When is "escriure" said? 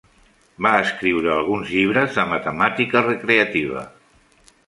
0.83-1.31